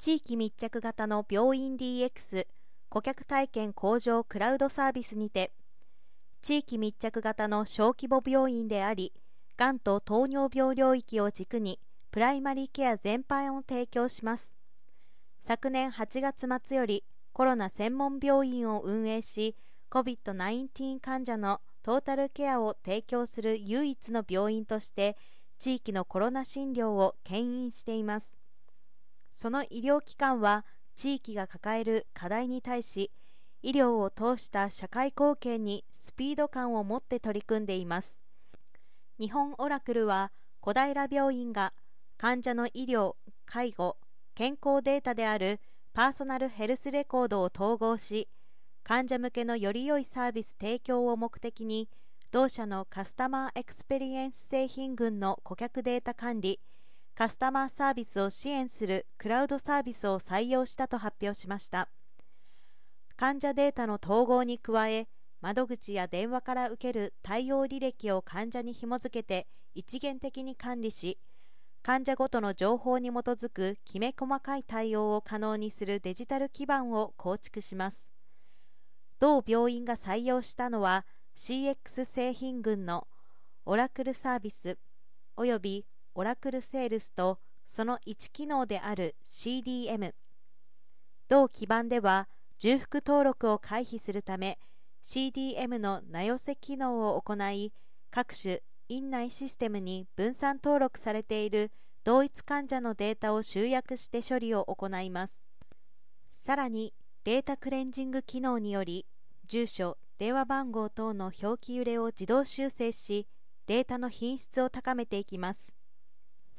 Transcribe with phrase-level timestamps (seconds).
[0.00, 2.46] 地域密着型の病院 DX
[2.88, 5.52] 顧客体験向上クラウドサービスにて
[6.40, 9.12] 地域密着型の小規模病院であり
[9.58, 11.78] がんと糖尿病領域を軸に
[12.12, 14.54] プライマリーケア全般を提供します。
[15.42, 17.04] 昨年8月末より
[17.34, 19.54] コロナ専門病院を運営し
[19.90, 25.18] COVID-19 患者のトータルケアを提供する唯一の病院として
[25.58, 28.39] 地域のコロナ診療を牽引しています。
[29.32, 30.64] その医療機関は
[30.96, 33.10] 地域が抱える課題に対し
[33.62, 38.18] 医療を通した社会貢献にスピード感を持って取り組んでいます。
[39.18, 41.74] 日本オラクルは小平病院が
[42.16, 43.96] 患者の医療・介護・
[44.34, 45.60] 健康データである
[45.92, 48.28] パーソナルヘルスレコードを統合し
[48.82, 51.88] 患者向けのより良いサービス提供を目的に
[52.30, 56.60] 同社のカスタマーエクスペリエンス製品群の顧客データ管理
[57.20, 61.90] カスタマーサービスを支援するクラウドサービスを採用したと発表しました。
[63.14, 65.06] 患者データの統合に加え
[65.42, 71.18] 窓口や電話から受ける対応履歴を患者に紐付けて一元的に管理し
[71.82, 78.06] 患者ごとの情報に基づくきめ細かい対応を可能にするデジタル基盤を構築します。
[79.18, 81.04] 同病院が採用したのは
[81.36, 83.06] CX 製品群の
[83.66, 84.78] オラクルサービス
[85.36, 90.12] およびオラクルセールスとその1機能である CDM
[91.28, 94.58] 同基盤では重複登録を回避するため
[95.02, 97.72] CDM の名寄せ機能を行い
[98.10, 101.70] 各種院内システムに分散登録されている
[102.02, 105.38] 同一患者のデータを集約して処理を行います。
[106.34, 106.92] さらに
[107.24, 109.06] データクレンジング機能により
[109.46, 113.26] 住所電話番号等の表記揺れを自動修正し
[113.66, 115.72] データの品質を高めていきます。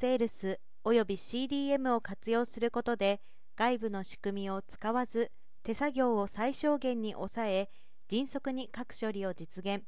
[0.00, 3.20] セールスおよび CDM を活用することで
[3.54, 5.30] 外部の仕組みを使わず
[5.62, 7.68] 手作業を最小限に抑え
[8.08, 9.84] 迅速に各処理を実現。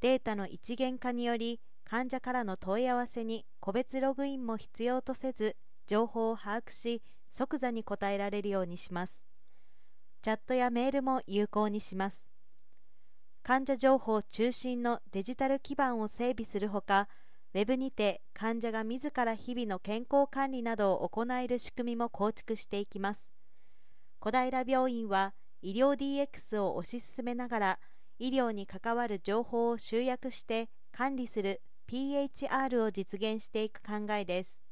[0.00, 5.56] データの一元化により患者からの問い合わせに個別ログインも必要とせず
[5.88, 7.02] 情報を把握し
[7.32, 9.24] 即座に答えられるようにします。
[10.22, 12.22] チャットやメールも有効にします。
[13.42, 17.08] 患者情報中心のデジタル基盤を整備するほか
[17.54, 23.30] ウェブにて患者が自ら日々の健康管理などを行える仕組みも構築していきます。
[24.18, 27.78] 小平病院は医療 DX を推し進めながら
[28.18, 34.63] 医療に関わる情報を集約して管理する PHR を実現していく考えです。